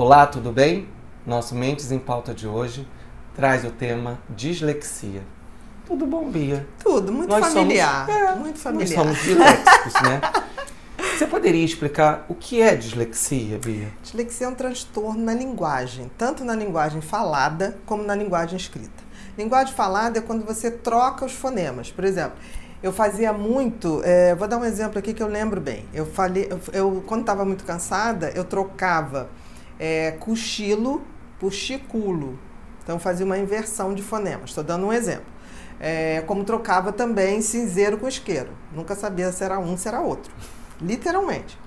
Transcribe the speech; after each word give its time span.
Olá, 0.00 0.28
tudo 0.28 0.52
bem? 0.52 0.86
Nosso 1.26 1.56
Mentes 1.56 1.90
em 1.90 1.98
Pauta 1.98 2.32
de 2.32 2.46
hoje 2.46 2.86
traz 3.34 3.64
o 3.64 3.70
tema 3.72 4.20
dislexia. 4.30 5.22
Tudo 5.84 6.06
bom, 6.06 6.30
Bia? 6.30 6.64
Tudo, 6.78 7.12
muito 7.12 7.28
Nós 7.28 7.44
familiar. 7.52 8.06
somos- 8.06 8.22
é, 8.22 8.34
muito 8.36 8.58
familiar. 8.60 9.04
Nós 9.04 9.18
somos 9.18 9.22
disléxicos, 9.24 9.94
né? 10.02 10.20
Você 11.18 11.26
poderia 11.26 11.64
explicar 11.64 12.24
o 12.28 12.34
que 12.36 12.62
é 12.62 12.76
dislexia, 12.76 13.58
Bia? 13.58 13.88
Dislexia 14.00 14.46
é 14.46 14.50
um 14.50 14.54
transtorno 14.54 15.20
na 15.20 15.34
linguagem, 15.34 16.08
tanto 16.16 16.44
na 16.44 16.54
linguagem 16.54 17.00
falada 17.00 17.76
como 17.84 18.04
na 18.04 18.14
linguagem 18.14 18.56
escrita. 18.56 19.02
Linguagem 19.36 19.74
falada 19.74 20.20
é 20.20 20.22
quando 20.22 20.46
você 20.46 20.70
troca 20.70 21.24
os 21.24 21.32
fonemas. 21.32 21.90
Por 21.90 22.04
exemplo, 22.04 22.38
eu 22.80 22.92
fazia 22.92 23.32
muito, 23.32 24.00
eh, 24.04 24.32
vou 24.36 24.46
dar 24.46 24.58
um 24.58 24.64
exemplo 24.64 24.96
aqui 25.00 25.12
que 25.12 25.24
eu 25.24 25.26
lembro 25.28 25.60
bem. 25.60 25.86
Eu 25.92 26.06
falei, 26.06 26.46
eu, 26.48 26.60
eu, 26.72 27.04
quando 27.04 27.22
estava 27.22 27.44
muito 27.44 27.64
cansada, 27.64 28.30
eu 28.36 28.44
trocava 28.44 29.28
eh, 29.78 30.16
cochilo 30.20 31.02
por 31.38 31.52
chiculo. 31.52 32.38
Então 32.82 32.98
fazia 32.98 33.24
uma 33.24 33.38
inversão 33.38 33.94
de 33.94 34.02
fonemas. 34.02 34.50
Estou 34.50 34.64
dando 34.64 34.86
um 34.86 34.92
exemplo. 34.92 35.26
Eh, 35.80 36.22
como 36.26 36.44
trocava 36.44 36.92
também 36.92 37.40
cinzeiro 37.40 37.98
com 37.98 38.08
isqueiro. 38.08 38.50
Nunca 38.72 38.94
sabia 38.94 39.30
se 39.30 39.44
era 39.44 39.58
um, 39.58 39.76
se 39.76 39.88
era 39.88 40.00
outro. 40.00 40.32
Literalmente. 40.80 41.58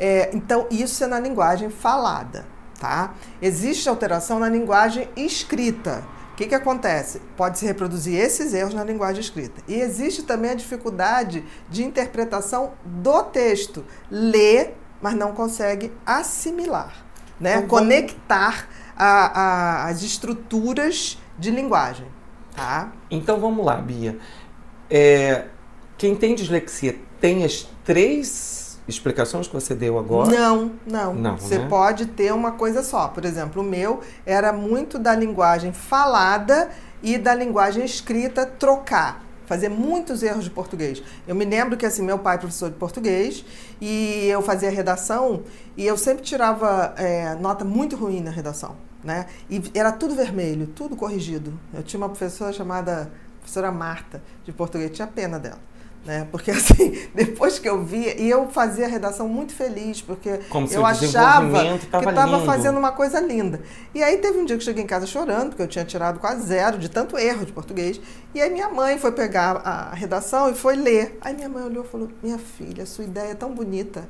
É, 0.00 0.30
então, 0.32 0.66
isso 0.70 1.04
é 1.04 1.06
na 1.06 1.20
linguagem 1.20 1.68
falada, 1.68 2.46
tá? 2.80 3.12
Existe 3.42 3.86
alteração 3.86 4.38
na 4.38 4.48
linguagem 4.48 5.06
escrita. 5.14 6.02
O 6.32 6.36
que, 6.36 6.46
que 6.46 6.54
acontece? 6.54 7.20
Pode-se 7.36 7.66
reproduzir 7.66 8.18
esses 8.18 8.54
erros 8.54 8.72
na 8.72 8.82
linguagem 8.82 9.20
escrita. 9.20 9.60
E 9.68 9.74
existe 9.74 10.22
também 10.22 10.52
a 10.52 10.54
dificuldade 10.54 11.44
de 11.68 11.84
interpretação 11.84 12.72
do 12.82 13.22
texto. 13.24 13.84
Lê, 14.10 14.70
mas 15.02 15.14
não 15.14 15.32
consegue 15.32 15.92
assimilar, 16.06 17.04
né? 17.40 17.56
Então, 17.56 17.68
Conectar 17.68 18.68
a- 18.96 19.40
a- 19.40 19.84
as 19.88 20.02
estruturas 20.02 21.18
de 21.38 21.50
linguagem, 21.50 22.06
tá? 22.54 22.92
Então 23.10 23.40
vamos 23.40 23.64
lá, 23.64 23.76
Bia. 23.76 24.18
É, 24.90 25.46
quem 25.96 26.14
tem 26.14 26.34
dislexia 26.34 26.96
tem 27.20 27.44
as 27.44 27.66
três 27.84 28.80
explicações 28.88 29.46
que 29.46 29.54
você 29.54 29.74
deu 29.74 29.98
agora? 29.98 30.30
Não, 30.30 30.72
não. 30.86 31.14
Não, 31.14 31.36
Você 31.38 31.58
né? 31.58 31.66
pode 31.68 32.06
ter 32.06 32.32
uma 32.32 32.52
coisa 32.52 32.82
só. 32.82 33.08
Por 33.08 33.24
exemplo, 33.24 33.62
o 33.62 33.64
meu 33.64 34.00
era 34.26 34.52
muito 34.52 34.98
da 34.98 35.14
linguagem 35.14 35.72
falada 35.72 36.70
e 37.02 37.16
da 37.16 37.34
linguagem 37.34 37.84
escrita 37.84 38.44
trocar. 38.44 39.24
Fazer 39.50 39.68
muitos 39.68 40.22
erros 40.22 40.44
de 40.44 40.50
português. 40.50 41.02
Eu 41.26 41.34
me 41.34 41.44
lembro 41.44 41.76
que 41.76 41.84
assim, 41.84 42.02
meu 42.02 42.20
pai 42.20 42.36
é 42.36 42.38
professor 42.38 42.70
de 42.70 42.76
português 42.76 43.44
e 43.80 44.28
eu 44.28 44.40
fazia 44.40 44.70
redação 44.70 45.42
e 45.76 45.84
eu 45.84 45.96
sempre 45.96 46.22
tirava 46.22 46.94
é, 46.96 47.34
nota 47.34 47.64
muito 47.64 47.96
ruim 47.96 48.20
na 48.20 48.30
redação. 48.30 48.76
Né? 49.02 49.26
E 49.50 49.60
era 49.74 49.90
tudo 49.90 50.14
vermelho, 50.14 50.68
tudo 50.68 50.94
corrigido. 50.94 51.52
Eu 51.74 51.82
tinha 51.82 51.98
uma 51.98 52.08
professora 52.08 52.52
chamada 52.52 53.10
professora 53.40 53.72
Marta 53.72 54.22
de 54.44 54.52
português, 54.52 54.92
tinha 54.92 55.08
pena 55.08 55.36
dela. 55.36 55.58
Né? 56.04 56.26
Porque 56.30 56.50
assim, 56.52 56.98
depois 57.14 57.58
que 57.58 57.68
eu 57.68 57.84
via, 57.84 58.20
e 58.20 58.28
eu 58.28 58.48
fazia 58.48 58.86
a 58.86 58.88
redação 58.88 59.28
muito 59.28 59.52
feliz, 59.54 60.00
porque 60.00 60.38
Como 60.48 60.66
eu 60.70 60.84
achava 60.84 61.78
que 61.78 61.86
tava 61.86 62.10
estava 62.10 62.44
fazendo 62.44 62.78
uma 62.78 62.92
coisa 62.92 63.20
linda. 63.20 63.60
E 63.94 64.02
aí 64.02 64.16
teve 64.18 64.38
um 64.38 64.44
dia 64.44 64.56
que 64.56 64.62
eu 64.62 64.64
cheguei 64.66 64.82
em 64.82 64.86
casa 64.86 65.06
chorando, 65.06 65.50
porque 65.50 65.62
eu 65.62 65.68
tinha 65.68 65.84
tirado 65.84 66.18
quase 66.18 66.46
zero 66.46 66.78
de 66.78 66.88
tanto 66.88 67.18
erro 67.18 67.44
de 67.44 67.52
português. 67.52 68.00
E 68.34 68.40
aí 68.40 68.50
minha 68.50 68.70
mãe 68.70 68.98
foi 68.98 69.12
pegar 69.12 69.56
a 69.56 69.94
redação 69.94 70.50
e 70.50 70.54
foi 70.54 70.76
ler. 70.76 71.18
Aí 71.20 71.34
minha 71.34 71.48
mãe 71.48 71.64
olhou 71.64 71.84
e 71.84 71.88
falou: 71.88 72.08
Minha 72.22 72.38
filha, 72.38 72.86
sua 72.86 73.04
ideia 73.04 73.32
é 73.32 73.34
tão 73.34 73.52
bonita. 73.52 74.08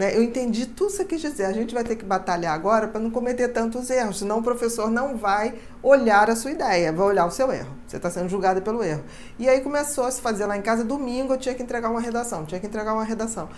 Né? 0.00 0.16
Eu 0.16 0.22
entendi 0.22 0.64
tudo 0.64 0.86
que 0.86 0.96
você 0.96 1.04
quis 1.04 1.20
dizer. 1.20 1.44
A 1.44 1.52
gente 1.52 1.74
vai 1.74 1.84
ter 1.84 1.94
que 1.94 2.06
batalhar 2.06 2.54
agora 2.54 2.88
para 2.88 2.98
não 2.98 3.10
cometer 3.10 3.48
tantos 3.48 3.90
erros, 3.90 4.20
senão 4.20 4.38
o 4.38 4.42
professor 4.42 4.90
não 4.90 5.14
vai 5.14 5.56
olhar 5.82 6.30
a 6.30 6.34
sua 6.34 6.52
ideia, 6.52 6.90
vai 6.90 7.06
olhar 7.06 7.26
o 7.26 7.30
seu 7.30 7.52
erro. 7.52 7.68
Você 7.86 7.98
está 7.98 8.08
sendo 8.08 8.26
julgada 8.26 8.62
pelo 8.62 8.82
erro. 8.82 9.04
E 9.38 9.46
aí 9.46 9.60
começou 9.60 10.04
a 10.04 10.10
se 10.10 10.22
fazer 10.22 10.46
lá 10.46 10.56
em 10.56 10.62
casa, 10.62 10.82
domingo 10.82 11.34
eu 11.34 11.36
tinha 11.36 11.54
que 11.54 11.62
entregar 11.62 11.90
uma 11.90 12.00
redação, 12.00 12.46
tinha 12.46 12.58
que 12.58 12.66
entregar 12.66 12.94
uma 12.94 13.04
redação. 13.04 13.50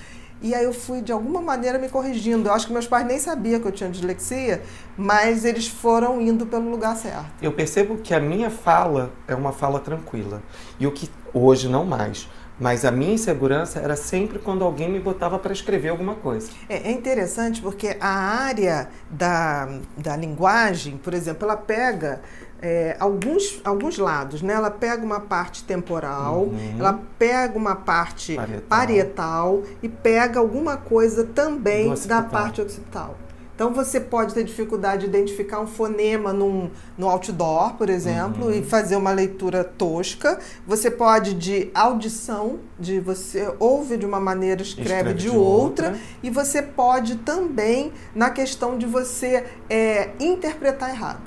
E 0.43 0.53
aí 0.53 0.65
eu 0.65 0.73
fui, 0.73 1.01
de 1.01 1.13
alguma 1.13 1.41
maneira, 1.41 1.79
me 1.79 1.89
corrigindo. 1.89 2.49
Eu 2.49 2.55
acho 2.55 2.67
que 2.67 2.73
meus 2.73 2.89
pais 2.89 3.07
nem 3.07 3.21
sabiam 3.21 3.61
que 3.61 3.69
eu 3.69 3.71
tinha 3.71 3.89
dislexia, 3.89 4.65
mas 4.97 5.45
eles 5.45 5.69
foram 5.69 6.21
indo 6.21 6.45
pelo 6.45 6.69
lugar 6.69 6.97
certo. 6.97 7.31
Eu 7.41 7.53
percebo 7.53 7.99
que 7.99 8.13
a 8.13 8.19
minha 8.19 8.51
fala 8.51 9.13
é 9.29 9.35
uma 9.37 9.53
fala 9.53 9.79
tranquila. 9.79 10.43
E 10.81 10.89
o 10.89 10.91
que 10.91 11.09
hoje 11.33 11.69
não 11.69 11.85
mais. 11.85 12.29
Mas 12.63 12.85
a 12.85 12.93
minha 12.93 13.15
insegurança 13.15 13.81
era 13.81 13.97
sempre 13.97 14.39
quando 14.39 14.63
alguém 14.65 14.89
me 14.89 15.01
botava 15.01 15.37
para 15.37 15.53
escrever 15.53 15.89
alguma 15.89 16.15
coisa. 16.15 16.49
É, 16.69 16.89
é 16.89 16.93
interessante 16.93 17.61
porque 17.61 17.97
a 18.01 18.09
área 18.09 18.89
da, 19.11 19.69
da 19.97 20.17
linguagem, 20.17 20.97
por 20.97 21.13
exemplo, 21.13 21.45
ela 21.45 21.57
pega 21.57 22.21
é, 22.63 22.97
alguns, 23.01 23.61
alguns 23.65 23.99
lados, 23.99 24.43
né? 24.43 24.55
Ela 24.55 24.71
pega 24.71 25.05
uma 25.05 25.19
parte 25.19 25.65
temporal, 25.65 26.43
Uhum. 26.45 26.77
ela 26.79 27.01
pega 27.19 27.59
uma 27.59 27.75
parte 27.75 28.37
Parietal. 28.37 28.63
parietal, 28.69 29.63
e 29.83 29.89
pega 29.89 30.39
alguma 30.39 30.77
coisa 30.77 31.25
também 31.25 31.93
da 32.07 32.23
parte 32.23 32.61
occipital. 32.61 33.17
Então 33.63 33.73
você 33.73 34.01
pode 34.01 34.35
ter 34.35 34.43
dificuldade 34.43 35.03
de 35.03 35.07
identificar 35.07 35.61
um 35.61 35.69
fonema 35.69 36.33
num, 36.33 36.69
no 36.99 37.09
outdoor, 37.09 37.75
por 37.75 37.89
exemplo, 37.89 38.47
Uhum. 38.47 38.55
e 38.55 38.63
fazer 38.65 38.97
uma 38.97 39.13
leitura 39.13 39.63
tosca. 39.63 40.37
Você 40.67 40.91
pode 40.91 41.33
de 41.35 41.71
audição, 41.73 42.59
de 42.77 42.99
você 42.99 43.55
ouve 43.61 43.97
de 43.97 44.05
uma 44.05 44.19
maneira, 44.19 44.63
escreve, 44.63 44.91
Escreve 44.91 45.15
de, 45.15 45.31
de 45.31 45.37
outra. 45.37 45.91
outra. 45.91 46.01
E 46.25 46.29
você 46.29 46.61
pode 46.61 47.19
também 47.19 47.93
na 48.13 48.31
questão 48.31 48.77
de 48.77 48.85
você 48.85 49.45
é, 49.71 50.11
interpretar 50.19 50.91
errado. 50.91 51.21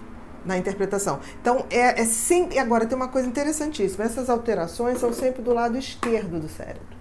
Na 0.43 0.57
interpretação. 0.57 1.21
Então, 1.41 1.65
é, 1.69 2.01
é 2.01 2.05
sempre. 2.05 2.59
Agora, 2.59 2.85
tem 2.85 2.97
uma 2.97 3.07
coisa 3.07 3.29
interessantíssima: 3.29 4.03
essas 4.03 4.29
alterações 4.29 4.99
são 4.99 5.13
sempre 5.13 5.41
do 5.41 5.53
lado 5.53 5.77
esquerdo 5.77 6.37
do 6.37 6.49
cérebro. 6.49 6.95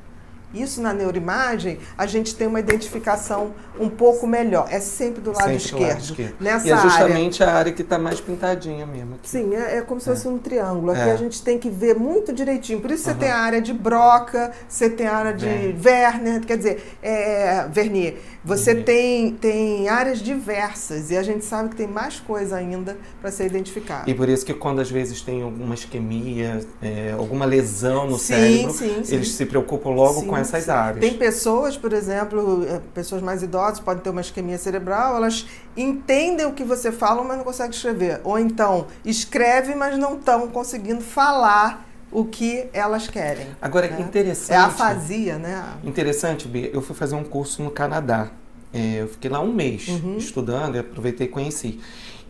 Isso 0.55 0.81
na 0.81 0.93
neuroimagem, 0.93 1.79
a 1.99 2.07
gente 2.07 2.35
tem 2.35 2.47
uma 2.47 2.61
identificação 2.61 3.53
um 3.79 3.89
pouco 3.89 4.27
melhor. 4.27 4.69
É 4.71 4.79
sempre 4.81 5.21
do 5.21 5.31
lado, 5.33 5.41
Sempre 5.43 5.57
esquerdo, 5.57 5.81
do 5.81 5.89
lado 5.89 6.01
esquerdo. 6.03 6.35
Nessa 6.41 6.67
e 6.67 6.71
é 6.71 6.73
área. 6.75 6.89
justamente 6.91 7.43
a 7.45 7.53
área 7.53 7.73
que 7.73 7.83
está 7.83 7.99
mais 7.99 8.21
pintadinha 8.21 8.87
mesmo. 8.87 9.17
aqui. 9.17 9.29
Sim, 9.29 9.55
é, 9.55 9.79
é 9.79 9.81
como 9.83 10.01
se 10.01 10.09
fosse 10.09 10.29
um 10.29 10.39
triângulo. 10.39 10.93
Aqui 10.93 11.01
É. 11.01 11.13
a 11.13 11.17
gente 11.17 11.43
tem 11.43 11.59
que 11.59 11.69
ver 11.69 11.95
muito 11.97 12.33
direitinho. 12.33 12.81
Por 12.81 12.91
isso 12.91 13.05
você 13.05 13.11
Aham. 13.11 13.19
tem 13.19 13.31
a 13.31 13.39
área 13.39 13.61
de 13.61 13.73
Broca, 13.73 14.53
você 14.69 14.89
tem 14.89 15.07
a 15.07 15.17
área 15.17 15.33
de 15.35 15.47
Werner. 15.85 16.41
Quer 16.47 16.57
dizer, 16.57 16.97
é, 17.03 17.67
Vernier. 17.71 18.17
Você 18.45 18.75
Vernier. 18.75 18.85
tem, 18.85 19.33
tem 19.35 19.89
áreas 19.89 20.19
diversas 20.21 21.11
e 21.11 21.17
a 21.17 21.23
gente 21.23 21.45
sabe 21.45 21.71
que 21.71 21.77
tem 21.77 21.87
mais 21.87 22.21
coisa 22.21 22.57
ainda 22.57 22.97
para 23.21 23.31
ser 23.31 23.47
identificada. 23.47 24.09
E 24.11 24.15
por 24.15 24.29
isso 24.29 24.45
que 24.45 24.53
quando 24.53 24.81
às 24.81 24.91
vezes 24.91 25.23
tem 25.23 25.43
alguma 25.43 25.75
isquemia, 25.75 26.61
é, 26.83 27.15
alguma 27.19 27.47
lesão 27.47 28.07
no 28.07 28.19
Sim, 28.19 28.25
cérebro, 28.35 28.73
sim, 28.73 29.03
sim. 29.03 29.15
eles 29.15 29.33
se 29.33 29.47
preocupam 29.47 29.91
logo 29.91 30.21
Sim, 30.21 30.27
com 30.27 30.37
essas 30.37 30.65
sim. 30.65 30.71
áreas. 30.71 31.01
Tem 31.01 31.15
pessoas, 31.19 31.77
por 31.79 31.93
exemplo, 31.95 32.67
eh, 32.69 32.81
pessoas 32.93 33.23
mais 33.23 33.43
idosas 33.43 33.81
podem 33.81 34.03
ter 34.03 34.11
uma 34.11 34.21
isquemia 34.21 34.59
cerebral, 34.59 35.17
elas 35.17 35.47
entendem 35.75 36.45
o 36.45 36.53
que 36.53 36.65
você 36.65 36.93
fala, 36.93 37.25
mas 37.25 37.39
não 37.39 37.45
conseguem 37.45 37.71
escrever. 37.73 38.21
Ou 38.25 38.39
então 38.39 38.87
escreve, 39.05 39.75
mas 39.75 39.99
não 39.99 40.17
estão 40.17 40.49
conseguindo 40.49 41.01
falar 41.01 41.87
o 42.15 42.25
que 42.25 42.67
elas 42.73 43.09
querem. 43.09 43.49
Agora, 43.61 43.89
né? 43.89 44.01
interessante. 44.01 44.53
É 44.53 44.57
a 44.57 44.67
afasia, 44.67 45.37
né? 45.37 45.65
Interessante, 45.83 46.47
Bia, 46.49 46.71
eu 46.73 46.81
fui 46.81 46.95
fazer 46.95 47.17
um 47.17 47.25
curso 47.25 47.63
no 47.63 47.71
Canadá. 47.71 48.31
É, 48.73 49.03
eu 49.03 49.09
fiquei 49.09 49.31
lá 49.31 49.41
um 49.41 49.53
mês 49.53 49.89
Uhum. 49.89 50.17
estudando 50.17 50.77
e 50.77 50.79
aproveitei 50.79 51.27
e 51.27 51.31
conheci. 51.31 51.81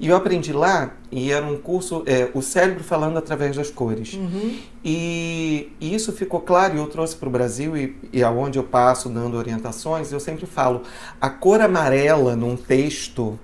E 0.01 0.09
eu 0.09 0.17
aprendi 0.17 0.53
lá, 0.53 0.91
e 1.11 1.31
era 1.31 1.47
um 1.47 1.57
curso, 1.57 2.03
é, 2.07 2.29
o 2.35 2.43
cérebro 2.43 2.83
falando 2.83 3.17
através 3.17 3.55
das 3.57 3.71
cores. 3.71 4.15
Uhum. 4.15 4.59
E, 4.85 5.73
e 5.81 5.95
isso 5.95 6.13
ficou 6.13 6.41
claro 6.41 6.75
e 6.75 6.79
eu 6.79 6.87
trouxe 6.87 7.15
para 7.15 7.29
o 7.29 7.33
Brasil 7.33 7.77
e, 7.77 7.97
e 8.13 8.23
aonde 8.23 8.59
eu 8.59 8.65
passo 8.65 9.09
dando 9.09 9.37
orientações, 9.37 10.11
eu 10.11 10.19
sempre 10.19 10.47
falo, 10.47 10.83
a 11.21 11.31
cor 11.31 11.61
amarela 11.61 12.35
num 12.35 12.57
texto, 12.57 13.39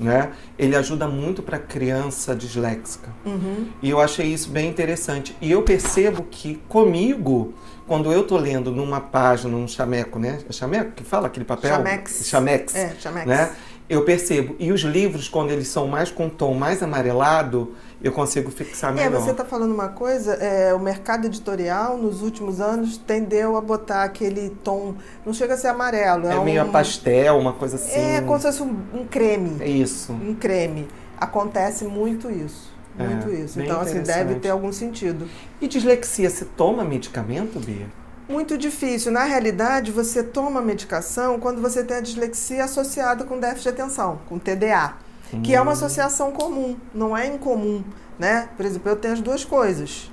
né, 0.00 0.32
ele 0.58 0.74
ajuda 0.74 1.06
muito 1.06 1.42
para 1.42 1.58
criança 1.58 2.34
disléxica. 2.34 3.10
Uhum. 3.24 3.68
E 3.82 3.90
eu 3.90 4.00
achei 4.00 4.26
isso 4.26 4.50
bem 4.50 4.68
interessante. 4.68 5.36
E 5.40 5.50
eu 5.50 5.62
percebo 5.62 6.24
que 6.30 6.60
comigo, 6.68 7.54
quando 7.86 8.12
eu 8.12 8.26
tô 8.26 8.36
lendo 8.36 8.70
numa 8.70 9.00
página, 9.00 9.50
num 9.50 9.68
chameco, 9.68 10.18
né? 10.18 10.38
É 10.48 10.52
chameco 10.52 10.92
que 10.92 11.04
fala 11.04 11.26
aquele 11.26 11.44
papel? 11.44 11.70
Chamex. 11.70 12.26
Chamex. 12.26 12.74
É, 12.74 12.94
chamex. 12.98 13.26
Né? 13.26 13.50
Eu 13.90 14.04
percebo. 14.04 14.54
E 14.60 14.70
os 14.70 14.82
livros, 14.82 15.28
quando 15.28 15.50
eles 15.50 15.66
são 15.66 15.88
mais 15.88 16.12
com 16.12 16.28
tom 16.28 16.54
mais 16.54 16.80
amarelado, 16.80 17.74
eu 18.00 18.12
consigo 18.12 18.48
fixar 18.48 18.92
É, 18.92 18.94
melhor. 18.94 19.20
você 19.20 19.32
está 19.32 19.44
falando 19.44 19.74
uma 19.74 19.88
coisa, 19.88 20.34
é, 20.34 20.72
o 20.72 20.78
mercado 20.78 21.26
editorial 21.26 21.98
nos 21.98 22.22
últimos 22.22 22.60
anos 22.60 22.96
tendeu 22.96 23.56
a 23.56 23.60
botar 23.60 24.04
aquele 24.04 24.50
tom, 24.62 24.94
não 25.26 25.34
chega 25.34 25.54
a 25.54 25.56
ser 25.56 25.66
amarelo, 25.66 26.28
é, 26.28 26.36
É 26.36 26.40
meio 26.40 26.62
a 26.62 26.64
um, 26.64 26.70
pastel, 26.70 27.36
uma 27.36 27.52
coisa 27.52 27.74
assim. 27.74 27.98
É 27.98 28.20
como 28.20 28.38
se 28.38 28.46
fosse 28.46 28.62
um, 28.62 28.76
um 28.94 29.04
creme. 29.04 29.56
É 29.58 29.68
isso. 29.68 30.12
um 30.12 30.36
creme. 30.36 30.86
Acontece 31.18 31.84
muito 31.84 32.30
isso. 32.30 32.70
É, 32.98 33.04
Muito 33.04 33.30
isso. 33.30 33.56
bem 33.56 33.66
Então, 33.66 33.80
assim, 33.80 34.02
deve 34.02 34.34
ter 34.36 34.50
algum 34.50 34.72
sentido. 34.72 35.26
E 35.60 35.66
dislexia, 35.66 36.28
você 36.28 36.44
toma 36.44 36.84
medicamento, 36.84 37.58
Bia? 37.58 37.86
Muito 38.30 38.56
difícil. 38.56 39.10
Na 39.10 39.24
realidade, 39.24 39.90
você 39.90 40.22
toma 40.22 40.62
medicação 40.62 41.40
quando 41.40 41.60
você 41.60 41.82
tem 41.82 41.96
a 41.96 42.00
dislexia 42.00 42.64
associada 42.64 43.24
com 43.24 43.40
déficit 43.40 43.64
de 43.64 43.80
atenção, 43.80 44.20
com 44.28 44.38
TDA, 44.38 44.94
hum. 45.34 45.42
que 45.42 45.52
é 45.52 45.60
uma 45.60 45.70
hum. 45.70 45.74
associação 45.74 46.30
comum, 46.30 46.76
não 46.94 47.16
é 47.16 47.26
incomum, 47.26 47.82
né? 48.16 48.48
Por 48.56 48.64
exemplo, 48.64 48.88
eu 48.88 48.96
tenho 48.96 49.14
as 49.14 49.20
duas 49.20 49.44
coisas. 49.44 50.12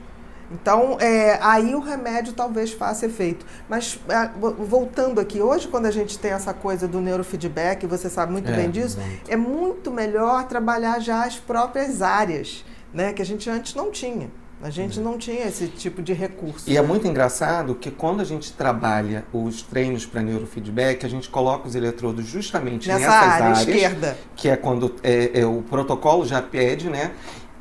Então, 0.51 0.97
é, 0.99 1.37
aí 1.41 1.75
o 1.75 1.79
remédio 1.79 2.33
talvez 2.33 2.71
faça 2.71 3.05
efeito. 3.05 3.45
Mas, 3.69 3.99
é, 4.07 4.29
voltando 4.39 5.19
aqui, 5.19 5.39
hoje, 5.39 5.67
quando 5.67 5.85
a 5.85 5.91
gente 5.91 6.17
tem 6.17 6.31
essa 6.31 6.53
coisa 6.53 6.87
do 6.87 6.99
neurofeedback, 6.99 7.85
você 7.85 8.09
sabe 8.09 8.31
muito 8.31 8.49
é, 8.49 8.55
bem 8.55 8.71
disso, 8.71 8.97
é 9.27 9.35
muito 9.35 9.91
melhor 9.91 10.45
trabalhar 10.45 10.99
já 10.99 11.23
as 11.23 11.35
próprias 11.35 12.01
áreas, 12.01 12.65
né? 12.91 13.13
Que 13.13 13.21
a 13.21 13.25
gente 13.25 13.47
antes 13.47 13.75
não 13.75 13.91
tinha. 13.91 14.31
A 14.61 14.71
gente 14.71 14.99
não 14.99 15.19
tinha 15.19 15.45
esse 15.45 15.67
tipo 15.67 16.01
de 16.01 16.13
recurso. 16.13 16.67
E 16.67 16.75
é 16.75 16.81
muito 16.81 17.07
engraçado 17.07 17.75
que 17.75 17.91
quando 17.91 18.21
a 18.21 18.23
gente 18.23 18.51
trabalha 18.53 19.23
os 19.31 19.61
treinos 19.61 20.05
para 20.05 20.21
neurofeedback, 20.21 21.05
a 21.05 21.09
gente 21.09 21.29
coloca 21.29 21.67
os 21.67 21.75
eletrodos 21.75 22.25
justamente 22.25 22.87
Nessa 22.87 22.99
nessas 23.01 23.15
área, 23.15 23.45
áreas, 23.45 23.59
esquerda. 23.59 24.17
que 24.35 24.49
é 24.49 24.57
quando 24.57 24.95
é, 25.03 25.41
é, 25.41 25.45
o 25.45 25.61
protocolo 25.61 26.25
já 26.25 26.41
pede, 26.41 26.89
né? 26.89 27.11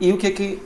E 0.00 0.10
o 0.10 0.16
que 0.16 0.30
que 0.30 0.62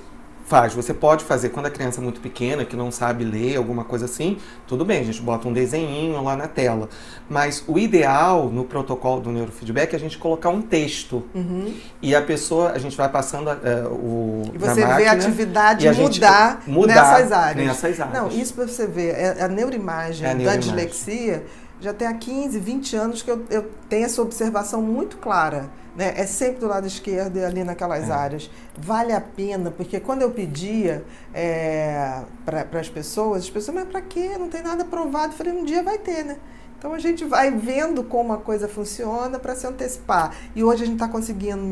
Faz. 0.50 0.74
Você 0.74 0.92
pode 0.92 1.22
fazer 1.22 1.50
quando 1.50 1.66
a 1.66 1.70
criança 1.70 2.00
é 2.00 2.02
muito 2.02 2.20
pequena, 2.20 2.64
que 2.64 2.74
não 2.74 2.90
sabe 2.90 3.22
ler, 3.22 3.56
alguma 3.56 3.84
coisa 3.84 4.06
assim, 4.06 4.36
tudo 4.66 4.84
bem, 4.84 4.98
a 4.98 5.04
gente 5.04 5.22
bota 5.22 5.46
um 5.46 5.52
desenhinho 5.52 6.20
lá 6.20 6.34
na 6.34 6.48
tela. 6.48 6.88
Mas 7.28 7.62
o 7.68 7.78
ideal 7.78 8.50
no 8.50 8.64
protocolo 8.64 9.20
do 9.20 9.30
neurofeedback 9.30 9.92
é 9.92 9.96
a 9.96 10.00
gente 10.00 10.18
colocar 10.18 10.48
um 10.48 10.60
texto. 10.60 11.22
Uhum. 11.32 11.72
E 12.02 12.16
a 12.16 12.20
pessoa, 12.20 12.72
a 12.72 12.78
gente 12.80 12.96
vai 12.96 13.08
passando 13.08 13.48
uh, 13.48 13.94
o. 13.94 14.42
E 14.52 14.58
você 14.58 14.84
vê 14.84 15.06
a 15.06 15.12
atividade 15.12 15.86
a 15.86 15.92
mudar, 15.92 16.62
mudar 16.66 16.94
nessas 16.94 17.30
áreas. 17.30 17.66
nessas 17.68 18.00
áreas. 18.00 18.20
Não, 18.20 18.28
isso 18.28 18.52
para 18.52 18.66
você 18.66 18.88
ver, 18.88 19.14
é 19.14 19.42
a 19.44 19.46
neuroimagem, 19.46 20.26
é 20.26 20.32
a 20.32 20.34
neuroimagem. 20.34 20.74
da 20.74 20.82
dislexia 20.82 21.44
já 21.80 21.92
tem 21.92 22.06
há 22.06 22.14
15, 22.14 22.58
20 22.58 22.96
anos 22.96 23.22
que 23.22 23.30
eu, 23.30 23.44
eu 23.50 23.70
tenho 23.88 24.04
essa 24.04 24.20
observação 24.22 24.82
muito 24.82 25.16
clara 25.16 25.70
né? 25.94 26.14
É 26.16 26.26
sempre 26.26 26.60
do 26.60 26.68
lado 26.68 26.86
esquerdo 26.86 27.36
e 27.36 27.44
ali 27.44 27.64
naquelas 27.64 28.08
é. 28.08 28.12
áreas. 28.12 28.50
Vale 28.76 29.12
a 29.12 29.20
pena, 29.20 29.70
porque 29.70 30.00
quando 30.00 30.22
eu 30.22 30.30
pedia 30.30 31.04
é, 31.34 32.22
para 32.44 32.80
as 32.80 32.88
pessoas, 32.88 33.44
as 33.44 33.50
pessoas, 33.50 33.74
mas 33.74 33.88
para 33.88 34.00
quê? 34.00 34.36
Não 34.38 34.48
tem 34.48 34.62
nada 34.62 34.84
provado. 34.84 35.32
Eu 35.32 35.36
falei, 35.36 35.52
um 35.52 35.64
dia 35.64 35.82
vai 35.82 35.98
ter, 35.98 36.24
né? 36.24 36.36
Então 36.78 36.94
a 36.94 36.98
gente 36.98 37.26
vai 37.26 37.50
vendo 37.50 38.02
como 38.02 38.32
a 38.32 38.38
coisa 38.38 38.66
funciona 38.66 39.38
para 39.38 39.54
se 39.54 39.66
antecipar. 39.66 40.34
E 40.56 40.64
hoje 40.64 40.84
a 40.84 40.86
gente 40.86 40.94
está 40.94 41.06
conseguindo 41.06 41.62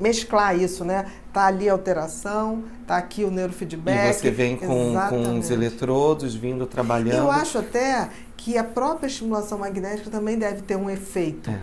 mesclar 0.00 0.58
isso, 0.58 0.84
né? 0.84 1.06
Tá 1.32 1.46
ali 1.46 1.68
a 1.68 1.72
alteração, 1.72 2.64
tá 2.88 2.96
aqui 2.96 3.22
o 3.22 3.30
neurofeedback. 3.30 4.10
E 4.10 4.14
você 4.14 4.30
vem 4.32 4.56
com, 4.56 4.96
com 5.08 5.38
os 5.38 5.48
eletrodos 5.48 6.34
vindo 6.34 6.66
trabalhando. 6.66 7.18
Eu 7.18 7.30
acho 7.30 7.58
até 7.58 8.08
que 8.40 8.56
a 8.56 8.64
própria 8.64 9.06
estimulação 9.06 9.58
magnética 9.58 10.08
também 10.08 10.38
deve 10.38 10.62
ter 10.62 10.74
um 10.74 10.88
efeito. 10.88 11.50
É 11.50 11.60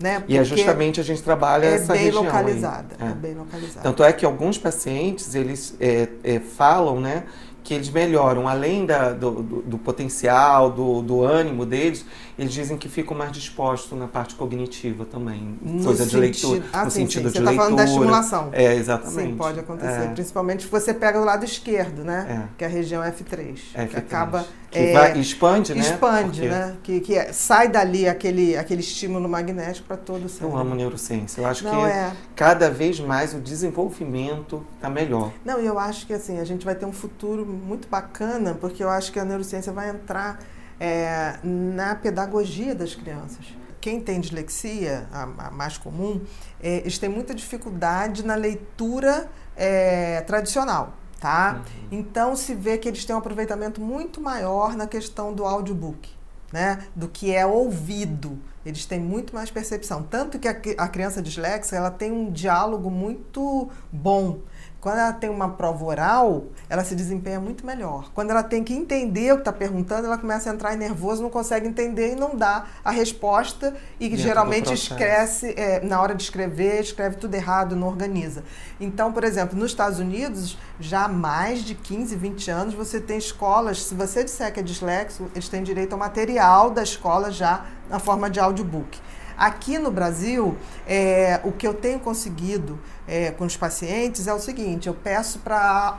né? 0.00 0.24
e 0.26 0.38
é 0.38 0.42
justamente 0.42 0.98
a 0.98 1.02
gente 1.02 1.22
trabalha 1.22 1.66
é 1.66 1.74
essa 1.74 1.92
bem 1.92 2.04
região. 2.04 2.24
Localizada, 2.24 2.96
é. 2.98 3.06
é. 3.06 3.08
bem 3.10 3.34
localizada. 3.34 3.82
Tanto 3.82 4.02
é 4.02 4.12
que 4.12 4.24
alguns 4.24 4.56
pacientes, 4.56 5.34
eles 5.34 5.74
é, 5.78 6.08
é 6.24 6.40
falam, 6.40 7.00
né? 7.00 7.24
que 7.62 7.74
eles 7.74 7.90
melhoram, 7.90 8.48
além 8.48 8.86
da, 8.86 9.12
do, 9.12 9.42
do, 9.42 9.62
do, 9.62 9.78
potencial, 9.78 10.70
do, 10.70 11.02
do 11.02 11.22
ânimo 11.22 11.66
deles, 11.66 12.06
eles 12.38 12.52
dizem 12.52 12.76
que 12.78 12.88
ficam 12.88 13.16
mais 13.16 13.30
dispostos 13.32 13.96
na 13.98 14.08
parte 14.08 14.34
cognitiva 14.34 15.04
também. 15.04 15.58
No 15.60 15.84
coisa 15.84 16.04
sentido, 16.04 16.10
de 16.10 16.16
leitura. 16.16 16.64
Ah, 16.72 16.84
no 16.86 16.90
sim, 16.90 17.00
sentido 17.02 17.28
sim. 17.28 17.38
de 17.38 17.38
Você 17.38 17.38
leitura. 17.38 17.50
está 17.50 17.62
falando 17.62 17.76
da 17.76 17.84
estimulação. 17.84 18.48
É, 18.52 18.74
exatamente. 18.74 19.30
Sim, 19.30 19.36
pode 19.36 19.60
acontecer. 19.60 20.04
É. 20.04 20.08
Principalmente 20.08 20.62
se 20.62 20.68
você 20.68 20.94
pega 20.94 21.18
do 21.18 21.24
lado 21.24 21.44
esquerdo, 21.44 22.02
né? 22.02 22.46
É. 22.46 22.48
Que 22.56 22.64
é 22.64 22.66
a 22.66 22.70
região 22.70 23.02
F3. 23.02 23.58
F3. 23.74 23.88
Que 23.88 23.96
acaba. 23.96 24.46
Que 24.70 24.78
é, 24.78 24.92
vai, 24.92 25.18
expande, 25.18 25.74
né? 25.74 25.80
Expande, 25.80 26.40
Porque... 26.42 26.48
né? 26.48 26.76
Que, 26.82 27.00
que 27.00 27.14
é, 27.16 27.32
sai 27.32 27.68
dali 27.68 28.08
aquele, 28.08 28.56
aquele 28.56 28.80
estímulo 28.80 29.28
magnético 29.28 29.88
para 29.88 29.96
todo 29.96 30.26
o 30.26 30.28
cérebro. 30.28 30.56
Eu 30.56 30.60
amo 30.60 30.74
neurociência. 30.76 31.40
Eu 31.40 31.46
acho 31.46 31.64
Não, 31.64 31.82
que 31.82 31.86
é. 31.88 32.12
cada 32.36 32.70
vez 32.70 33.00
mais 33.00 33.34
o 33.34 33.40
desenvolvimento 33.40 34.64
está 34.76 34.88
melhor. 34.88 35.32
Não, 35.44 35.60
e 35.60 35.66
eu 35.66 35.76
acho 35.76 36.06
que 36.06 36.12
assim, 36.12 36.38
a 36.38 36.44
gente 36.44 36.64
vai 36.64 36.76
ter 36.76 36.86
um 36.86 36.92
futuro 36.92 37.44
muito 37.44 37.88
bacana, 37.88 38.54
porque 38.54 38.82
eu 38.82 38.88
acho 38.88 39.10
que 39.10 39.18
a 39.18 39.24
neurociência 39.24 39.72
vai 39.72 39.90
entrar 39.90 40.38
é, 40.78 41.34
na 41.42 41.96
pedagogia 41.96 42.72
das 42.72 42.94
crianças. 42.94 43.44
Quem 43.80 44.00
tem 44.00 44.20
dislexia, 44.20 45.08
a, 45.12 45.22
a 45.46 45.50
mais 45.50 45.78
comum, 45.78 46.20
é, 46.62 46.76
eles 46.78 46.96
têm 46.96 47.08
muita 47.08 47.34
dificuldade 47.34 48.24
na 48.24 48.36
leitura 48.36 49.28
é, 49.56 50.20
tradicional. 50.20 50.99
Tá? 51.20 51.62
Uhum. 51.92 51.98
Então 51.98 52.34
se 52.34 52.54
vê 52.54 52.78
que 52.78 52.88
eles 52.88 53.04
têm 53.04 53.14
um 53.14 53.18
aproveitamento 53.18 53.80
muito 53.80 54.20
maior 54.20 54.74
na 54.74 54.86
questão 54.86 55.34
do 55.34 55.44
audiobook, 55.44 56.08
né? 56.50 56.86
Do 56.96 57.08
que 57.08 57.34
é 57.34 57.44
ouvido. 57.44 58.38
Eles 58.64 58.86
têm 58.86 58.98
muito 58.98 59.34
mais 59.34 59.50
percepção. 59.50 60.02
Tanto 60.02 60.38
que 60.38 60.48
a, 60.48 60.56
a 60.78 60.88
criança 60.88 61.20
disléxica 61.20 61.76
ela 61.76 61.90
tem 61.90 62.10
um 62.10 62.30
diálogo 62.30 62.90
muito 62.90 63.70
bom 63.92 64.40
quando 64.80 64.98
ela 64.98 65.12
tem 65.12 65.28
uma 65.28 65.50
prova 65.50 65.84
oral, 65.84 66.44
ela 66.68 66.82
se 66.82 66.94
desempenha 66.94 67.38
muito 67.38 67.66
melhor. 67.66 68.10
Quando 68.14 68.30
ela 68.30 68.42
tem 68.42 68.64
que 68.64 68.72
entender 68.72 69.32
o 69.32 69.36
que 69.36 69.42
está 69.42 69.52
perguntando, 69.52 70.06
ela 70.06 70.16
começa 70.16 70.50
a 70.50 70.54
entrar 70.54 70.74
em 70.74 70.78
nervoso, 70.78 71.22
não 71.22 71.28
consegue 71.28 71.68
entender 71.68 72.12
e 72.12 72.14
não 72.14 72.34
dá 72.34 72.66
a 72.82 72.90
resposta 72.90 73.76
e 73.98 74.08
Dentro 74.08 74.22
geralmente 74.22 74.72
esquece, 74.72 75.54
é, 75.56 75.80
na 75.84 76.00
hora 76.00 76.14
de 76.14 76.22
escrever, 76.22 76.80
escreve 76.80 77.16
tudo 77.16 77.34
errado, 77.34 77.76
não 77.76 77.88
organiza. 77.88 78.42
Então, 78.80 79.12
por 79.12 79.22
exemplo, 79.22 79.58
nos 79.58 79.70
Estados 79.70 79.98
Unidos, 79.98 80.56
já 80.78 81.04
há 81.04 81.08
mais 81.08 81.62
de 81.62 81.74
15, 81.74 82.16
20 82.16 82.50
anos, 82.50 82.74
você 82.74 82.98
tem 82.98 83.18
escolas, 83.18 83.82
se 83.82 83.94
você 83.94 84.24
disser 84.24 84.50
que 84.50 84.60
é 84.60 84.62
dislexo, 84.62 85.30
eles 85.34 85.48
têm 85.48 85.62
direito 85.62 85.92
ao 85.92 85.98
material 85.98 86.70
da 86.70 86.82
escola 86.82 87.30
já 87.30 87.66
na 87.90 87.98
forma 87.98 88.30
de 88.30 88.40
audiobook. 88.40 88.98
Aqui 89.40 89.78
no 89.78 89.90
Brasil, 89.90 90.54
é, 90.86 91.40
o 91.42 91.50
que 91.50 91.66
eu 91.66 91.72
tenho 91.72 91.98
conseguido 91.98 92.78
é, 93.08 93.30
com 93.30 93.46
os 93.46 93.56
pacientes 93.56 94.26
é 94.26 94.34
o 94.34 94.38
seguinte: 94.38 94.86
eu 94.86 94.92
peço 94.92 95.38
para 95.38 95.96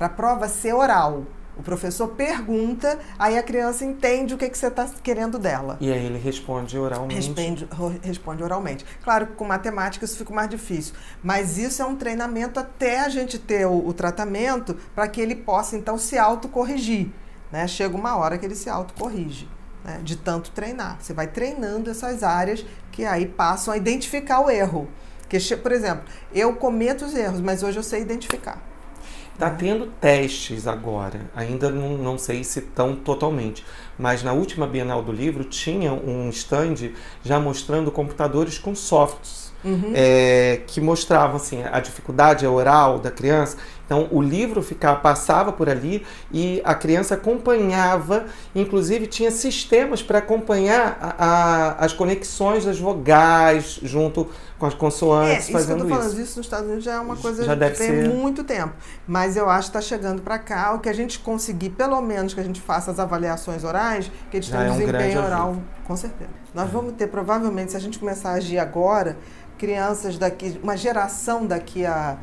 a 0.00 0.08
prova 0.08 0.48
ser 0.48 0.72
oral. 0.72 1.22
O 1.56 1.62
professor 1.62 2.08
pergunta, 2.08 2.98
aí 3.16 3.38
a 3.38 3.42
criança 3.44 3.84
entende 3.84 4.34
o 4.34 4.38
que, 4.38 4.48
que 4.48 4.58
você 4.58 4.66
está 4.66 4.88
querendo 5.04 5.38
dela. 5.38 5.76
E 5.80 5.92
aí 5.92 6.04
ele 6.04 6.18
responde 6.18 6.76
oralmente. 6.76 7.14
Responde, 7.14 7.68
responde 8.02 8.42
oralmente. 8.42 8.84
Claro 9.04 9.28
que 9.28 9.34
com 9.34 9.44
matemática 9.44 10.04
isso 10.04 10.16
fica 10.16 10.34
mais 10.34 10.48
difícil, 10.48 10.94
mas 11.22 11.58
isso 11.58 11.80
é 11.80 11.84
um 11.84 11.94
treinamento 11.94 12.58
até 12.58 13.00
a 13.00 13.08
gente 13.08 13.38
ter 13.38 13.66
o, 13.66 13.86
o 13.86 13.92
tratamento 13.92 14.74
para 14.96 15.06
que 15.06 15.20
ele 15.20 15.36
possa 15.36 15.76
então 15.76 15.96
se 15.96 16.18
autocorrigir. 16.18 17.08
Né? 17.52 17.68
Chega 17.68 17.96
uma 17.96 18.16
hora 18.16 18.36
que 18.36 18.44
ele 18.44 18.56
se 18.56 18.68
autocorrige 18.68 19.46
né, 19.84 20.00
de 20.02 20.16
tanto 20.16 20.50
treinar. 20.50 20.98
Você 21.00 21.12
vai 21.12 21.26
treinando 21.26 21.90
essas 21.90 22.22
áreas 22.22 22.64
que 22.92 23.04
aí 23.04 23.26
passam 23.26 23.72
a 23.72 23.76
identificar 23.76 24.40
o 24.40 24.50
erro. 24.50 24.88
Que, 25.28 25.38
por 25.56 25.72
exemplo, 25.72 26.04
eu 26.34 26.54
cometo 26.56 27.04
os 27.04 27.14
erros, 27.14 27.40
mas 27.40 27.62
hoje 27.62 27.78
eu 27.78 27.82
sei 27.82 28.02
identificar. 28.02 28.60
Está 29.32 29.48
né? 29.50 29.56
tendo 29.58 29.86
testes 29.86 30.66
agora, 30.66 31.30
ainda 31.34 31.70
não, 31.70 31.96
não 31.96 32.18
sei 32.18 32.44
se 32.44 32.60
tão 32.60 32.94
totalmente, 32.94 33.64
mas 33.98 34.22
na 34.22 34.32
última 34.32 34.66
Bienal 34.66 35.02
do 35.02 35.12
Livro 35.12 35.44
tinha 35.44 35.92
um 35.92 36.28
stand 36.28 36.92
já 37.22 37.40
mostrando 37.40 37.90
computadores 37.90 38.58
com 38.58 38.74
softs 38.74 39.50
uhum. 39.64 39.92
é, 39.94 40.60
que 40.66 40.80
mostravam 40.80 41.36
assim, 41.36 41.62
a 41.62 41.80
dificuldade 41.80 42.46
oral 42.46 42.98
da 42.98 43.10
criança 43.10 43.56
então 43.90 44.06
o 44.12 44.22
livro 44.22 44.62
ficava, 44.62 45.00
passava 45.00 45.50
por 45.50 45.68
ali 45.68 46.06
e 46.32 46.62
a 46.64 46.76
criança 46.76 47.14
acompanhava, 47.14 48.26
inclusive 48.54 49.08
tinha 49.08 49.32
sistemas 49.32 50.00
para 50.00 50.18
acompanhar 50.18 50.96
a, 51.00 51.24
a, 51.24 51.84
as 51.84 51.92
conexões 51.92 52.64
das 52.64 52.78
vogais 52.78 53.80
junto 53.82 54.28
com 54.60 54.66
as 54.66 54.74
consoantes, 54.74 55.48
é, 55.48 55.52
fazendo 55.52 55.78
isso. 55.78 55.86
Que 55.86 55.92
eu 55.92 55.96
tô 55.96 56.02
falando 56.02 56.12
isso. 56.12 56.22
isso 56.22 56.36
nos 56.38 56.46
Estados 56.46 56.66
Unidos 56.66 56.84
já 56.84 56.92
é 56.92 57.00
uma 57.00 57.16
coisa 57.16 57.42
já 57.42 57.56
deve 57.56 57.74
tem 57.74 57.88
ser... 57.88 58.08
muito 58.08 58.44
tempo. 58.44 58.74
Mas 59.08 59.36
eu 59.36 59.50
acho 59.50 59.72
que 59.72 59.78
está 59.78 59.80
chegando 59.80 60.22
para 60.22 60.38
cá, 60.38 60.72
o 60.72 60.78
que 60.78 60.88
a 60.88 60.92
gente 60.92 61.18
conseguir, 61.18 61.70
pelo 61.70 62.00
menos 62.00 62.32
que 62.32 62.38
a 62.38 62.44
gente 62.44 62.60
faça 62.60 62.92
as 62.92 63.00
avaliações 63.00 63.64
orais, 63.64 64.08
que 64.30 64.36
eles 64.36 64.48
têm 64.48 64.70
um 64.70 64.78
desempenho 64.78 65.18
oral, 65.20 65.50
ajuda. 65.50 65.66
com 65.84 65.96
certeza. 65.96 66.30
Nós 66.54 66.68
é. 66.68 66.70
vamos 66.70 66.92
ter, 66.92 67.08
provavelmente, 67.08 67.72
se 67.72 67.76
a 67.76 67.80
gente 67.80 67.98
começar 67.98 68.30
a 68.30 68.34
agir 68.34 68.58
agora, 68.58 69.16
crianças 69.58 70.16
daqui, 70.16 70.60
uma 70.62 70.76
geração 70.76 71.44
daqui 71.44 71.84
a 71.84 72.18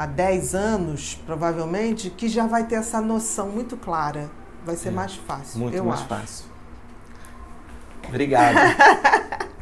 há 0.00 0.06
10 0.06 0.54
anos, 0.54 1.20
provavelmente, 1.26 2.08
que 2.08 2.26
já 2.26 2.46
vai 2.46 2.64
ter 2.64 2.76
essa 2.76 3.02
noção 3.02 3.50
muito 3.50 3.76
clara. 3.76 4.30
Vai 4.64 4.74
ser 4.74 4.88
é, 4.88 4.92
mais 4.92 5.14
fácil. 5.14 5.60
Muito 5.60 5.76
eu 5.76 5.84
mais 5.84 6.00
acho. 6.00 6.08
fácil. 6.08 6.46
Obrigado. 8.08 8.56